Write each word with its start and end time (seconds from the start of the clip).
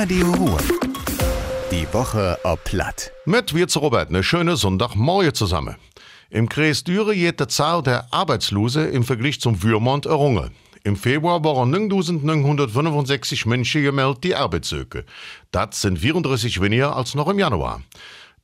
Radio 0.00 0.30
Ruhr. 0.30 0.58
Die 1.72 1.92
Woche 1.92 2.38
ob 2.44 2.62
Platt. 2.62 3.10
Mit 3.24 3.52
wir 3.52 3.66
zu 3.66 3.80
Robert 3.80 4.10
eine 4.10 4.22
schöne 4.22 4.54
Sonntagmorgen 4.54 5.34
zusammen. 5.34 5.74
Im 6.30 6.48
Kreis 6.48 6.84
Düre 6.84 7.16
geht 7.16 7.40
die 7.40 7.48
Zahl 7.48 7.82
der 7.82 8.06
Arbeitslose 8.12 8.84
im 8.84 9.02
Vergleich 9.02 9.40
zum 9.40 9.60
Würmont 9.60 10.06
errungen. 10.06 10.52
Im 10.84 10.94
Februar 10.94 11.42
waren 11.42 11.74
9.965 11.74 13.48
Menschen 13.48 13.82
gemeldet, 13.82 14.22
die 14.22 14.36
Arbeit 14.36 14.66
suchen. 14.66 15.02
Das 15.50 15.80
sind 15.80 15.98
34 15.98 16.60
weniger 16.60 16.94
als 16.94 17.16
noch 17.16 17.26
im 17.26 17.40
Januar. 17.40 17.82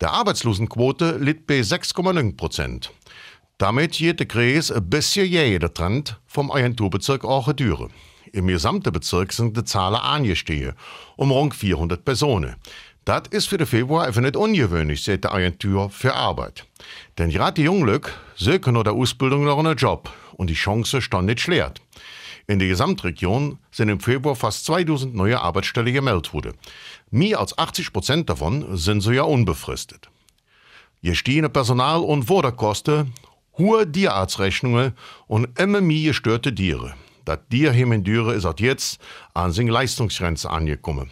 Der 0.00 0.10
Arbeitslosenquote 0.10 1.18
liegt 1.18 1.46
bei 1.46 1.60
6,9 1.60 2.36
Prozent. 2.36 2.90
Damit 3.58 3.92
geht 3.92 4.18
der 4.18 4.26
Kreis 4.26 4.72
ein 4.72 4.90
bisschen 4.90 5.28
jäher 5.28 5.72
Trend 5.72 6.18
vom 6.26 6.50
Agenturbezirk 6.50 7.22
Orche 7.22 7.54
Düre. 7.54 7.88
Im 8.32 8.48
gesamten 8.48 8.92
Bezirk 8.92 9.32
sind 9.32 9.56
die 9.56 9.62
Zahlen 9.62 9.94
angestiegen, 9.94 10.72
um 11.16 11.30
rund 11.30 11.54
400 11.54 12.04
Personen. 12.04 12.56
Das 13.04 13.22
ist 13.30 13.46
für 13.46 13.56
den 13.56 13.68
Februar 13.68 14.06
einfach 14.06 14.22
nicht 14.22 14.36
ungewöhnlich, 14.36 15.04
sagt 15.04 15.22
der 15.22 15.34
Agentur 15.34 15.88
für 15.90 16.14
Arbeit. 16.14 16.66
Denn 17.16 17.30
gerade 17.30 17.54
die 17.54 17.62
Jungglück 17.62 18.12
suchen 18.34 18.74
nach 18.74 18.82
der 18.82 18.94
Ausbildung 18.94 19.44
noch 19.44 19.58
einen 19.58 19.76
Job 19.76 20.10
und 20.32 20.50
die 20.50 20.54
Chance 20.54 21.00
stand 21.00 21.26
nicht 21.26 21.40
schlecht. 21.40 21.80
In 22.48 22.58
der 22.58 22.66
Gesamtregion 22.66 23.60
sind 23.70 23.88
im 23.88 24.00
Februar 24.00 24.34
fast 24.34 24.64
2000 24.64 25.14
neue 25.14 25.40
Arbeitsstellen 25.40 25.94
gemeldet 25.94 26.34
worden. 26.34 26.54
Mehr 27.12 27.38
als 27.38 27.56
80 27.56 27.92
Prozent 27.92 28.28
davon 28.28 28.76
sind 28.76 29.00
so 29.00 29.12
ja 29.12 29.22
unbefristet. 29.22 30.10
Gestiegene 31.04 31.50
Personal- 31.50 32.00
und 32.00 32.28
Wohnerkosten, 32.28 33.12
hohe 33.58 33.90
Tierarztrechnungen 33.90 34.94
und 35.26 35.58
immer 35.58 35.80
mehr 35.80 36.08
gestörte 36.08 36.54
Tiere. 36.54 36.94
Das 37.24 37.38
Tierheim 37.50 37.92
in 37.92 38.04
Düre 38.04 38.34
ist 38.34 38.44
auch 38.44 38.58
jetzt 38.58 39.00
an 39.32 39.52
seine 39.52 39.70
Leistungsgrenze 39.70 40.50
angekommen. 40.50 41.10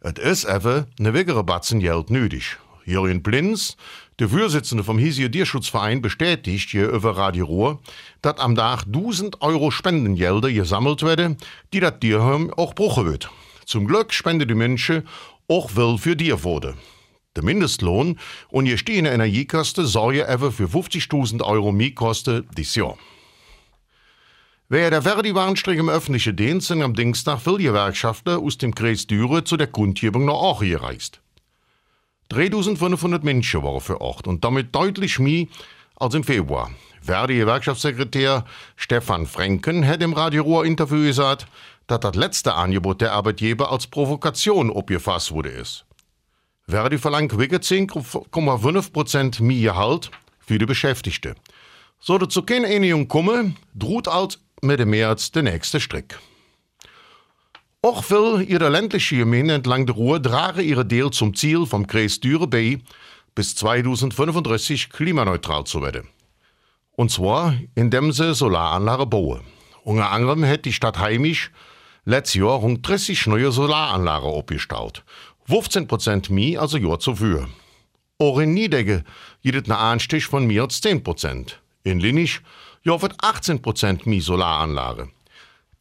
Es 0.00 0.18
ist 0.18 0.46
einfach 0.46 0.84
eine 0.98 1.14
wegere 1.14 1.42
Batzen 1.42 1.80
Geld 1.80 2.10
nötig. 2.10 2.58
Jürgen 2.84 3.22
Blinz, 3.22 3.76
der 4.20 4.28
Vorsitzende 4.28 4.84
vom 4.84 4.98
Hiesiger 4.98 5.30
Tierschutzverein, 5.30 6.02
bestätigt 6.02 6.70
hier 6.70 6.88
über 6.88 7.16
Radio 7.16 7.46
Ruhr, 7.46 7.80
dass 8.22 8.38
am 8.38 8.54
Tag 8.54 8.84
1000 8.86 9.42
Euro 9.42 9.70
Spendengelder 9.70 10.52
gesammelt 10.52 11.02
werden, 11.02 11.36
die 11.72 11.80
das 11.80 11.98
Tierheim 12.00 12.52
auch 12.54 12.74
brauchen 12.74 13.06
wird. 13.06 13.30
Zum 13.64 13.86
Glück 13.86 14.12
spenden 14.12 14.46
die 14.46 14.54
Menschen 14.54 15.08
auch 15.48 15.74
will 15.74 15.98
für 15.98 16.16
Tierwohle. 16.16 16.74
Der 17.36 17.44
Mindestlohn 17.44 18.18
und 18.48 18.64
die 18.64 18.78
stehende 18.78 19.10
Energiekosten 19.10 19.86
sorgen 19.86 20.20
etwa 20.20 20.50
für 20.50 20.64
50.000 20.64 21.42
Euro 21.42 21.70
Mietkosten 21.70 22.48
dieses 22.56 22.74
Jahr. 22.74 22.96
Wer 24.68 24.90
der 24.90 25.02
Verdi 25.02 25.34
Warnstreck 25.34 25.78
im 25.78 25.88
öffentlichen 25.88 26.34
Dienst 26.34 26.68
sind 26.68 26.82
am 26.82 26.94
Dienstag 26.94 27.40
viele 27.40 27.58
Gewerkschaften 27.58 28.38
aus 28.44 28.58
dem 28.58 28.74
Kreis 28.74 29.06
Düre 29.06 29.44
zu 29.44 29.56
der 29.56 29.68
Kundgebung 29.68 30.24
nach 30.24 30.34
Aachen 30.34 30.68
gereist. 30.68 31.20
3500 32.30 33.22
Menschen 33.22 33.62
waren 33.62 33.80
vor 33.80 34.00
Ort 34.00 34.26
und 34.26 34.44
damit 34.44 34.74
deutlich 34.74 35.18
mehr 35.18 35.46
als 35.94 36.14
im 36.14 36.24
Februar. 36.24 36.70
Verdi-Gewerkschaftssekretär 37.02 38.44
Stefan 38.74 39.26
Frenken 39.26 39.86
hat 39.86 40.02
im 40.02 40.12
Radio 40.12 40.42
Ruhr 40.42 40.64
Interview 40.64 41.04
gesagt, 41.04 41.46
dass 41.86 42.00
das 42.00 42.16
letzte 42.16 42.54
Angebot 42.54 43.00
der 43.00 43.12
Arbeitgeber 43.12 43.70
als 43.70 43.86
Provokation 43.86 44.76
abgefasst 44.76 45.30
wurde 45.30 45.50
ist. 45.50 45.84
Verdi 46.68 46.98
verlangt 46.98 47.32
10,5% 47.32 49.42
mehr 49.42 49.72
Gehalt 49.72 50.10
für 50.40 50.58
die 50.58 50.66
Beschäftigten. 50.66 51.36
Sollte 52.00 52.26
zu 52.26 52.42
keiner 52.42 52.66
Einigung 52.66 53.06
kommen, 53.06 53.56
droht 53.74 54.08
als 54.08 54.40
mit 54.62 54.80
dem 54.80 54.90
März 54.90 55.30
der 55.30 55.44
nächste 55.44 55.78
Strick. 55.78 56.18
Auch 57.82 58.10
will 58.10 58.44
ihre 58.48 58.68
ländliche 58.68 59.18
Gemeinde 59.18 59.54
entlang 59.54 59.86
der 59.86 59.94
Ruhr 59.94 60.20
tragen 60.20 60.64
ihre 60.64 60.84
Deal 60.84 61.12
zum 61.12 61.36
Ziel 61.36 61.66
vom 61.66 61.86
Kreis 61.86 62.18
Düre 62.18 62.48
bei 62.48 62.80
bis 63.36 63.54
2035 63.54 64.90
klimaneutral 64.90 65.62
zu 65.64 65.82
werden. 65.82 66.08
Und 66.96 67.12
zwar, 67.12 67.54
indem 67.76 68.10
sie 68.10 68.34
Solaranlagen 68.34 69.08
bauen. 69.08 69.42
Unter 69.84 70.10
anderem 70.10 70.44
hat 70.44 70.64
die 70.64 70.72
Stadt 70.72 70.98
Heimisch 70.98 71.52
letztes 72.04 72.40
Jahr 72.40 72.58
rund 72.58 72.88
30 72.88 73.28
neue 73.28 73.52
Solaranlagen 73.52 74.30
aufgestellt. 74.30 75.04
15% 75.48 76.32
mehr 76.32 76.60
als 76.60 76.74
ein 76.74 76.86
Jahr 76.86 76.98
zuvor. 76.98 77.48
Auch 78.18 78.38
in 78.38 78.54
Niedegge 78.54 79.04
gibt 79.42 79.56
es 79.56 79.70
einen 79.70 79.78
Anstich 79.78 80.26
von 80.26 80.46
mehr 80.46 80.62
als 80.62 80.82
10%. 80.82 81.52
In 81.84 82.00
Linnisch 82.00 82.42
joffet 82.82 83.14
18% 83.20 84.08
mehr 84.08 84.20
Solaranlage. 84.20 85.08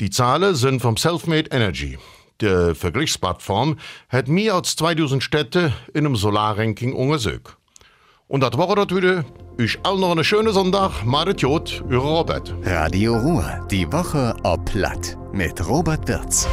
Die 0.02 0.10
Zahlen 0.10 0.56
sind 0.56 0.82
vom 0.82 0.98
Selfmade 0.98 1.50
Energy. 1.52 1.98
Die 2.42 2.76
Vergleichsplattform 2.76 3.78
hat 4.10 4.28
mehr 4.28 4.56
als 4.56 4.76
2000 4.76 5.24
Städte 5.24 5.74
in 5.94 6.06
einem 6.06 6.18
Solarranking 6.18 6.94
untersucht. 6.94 7.58
Und 8.28 8.42
das 8.42 8.58
war 8.58 8.76
das 8.76 8.96
wieder. 8.96 9.24
Ich 9.58 9.80
allen 9.84 10.02
noch 10.02 10.12
einen 10.12 10.24
schönen 10.24 10.52
Sonntag. 10.52 11.06
Marit 11.06 11.42
Jod, 11.42 11.84
Robert. 11.90 12.54
Radio 12.64 13.16
Ruhr. 13.16 13.66
Die 13.72 13.90
Woche 13.94 14.36
ob 14.44 14.66
Platt. 14.66 15.16
Mit 15.32 15.66
Robert 15.66 16.08
Wirz. 16.08 16.48